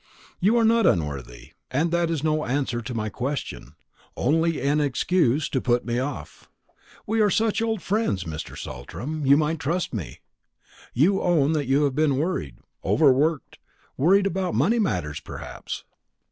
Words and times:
"You 0.39 0.57
are 0.57 0.65
not 0.65 0.87
unworthy, 0.87 1.51
and 1.69 1.91
that 1.91 2.09
is 2.09 2.23
no 2.23 2.43
answer 2.43 2.81
to 2.81 2.93
my 2.95 3.07
question; 3.09 3.75
only 4.17 4.59
an 4.59 4.81
excuse 4.81 5.47
to 5.49 5.61
put 5.61 5.85
me 5.85 5.99
off. 5.99 6.49
We 7.05 7.21
are 7.21 7.29
such 7.29 7.61
old 7.61 7.83
friends, 7.83 8.23
Mr. 8.23 8.57
Saltram, 8.57 9.27
you 9.27 9.37
might 9.37 9.59
trust 9.59 9.93
me. 9.93 10.21
You 10.91 11.21
own 11.21 11.51
that 11.51 11.67
you 11.67 11.83
have 11.83 11.93
been 11.93 12.17
worried 12.17 12.57
overworked 12.83 13.59
worried 13.95 14.25
about 14.25 14.55
money 14.55 14.79
matters, 14.79 15.19
perhaps. 15.19 15.83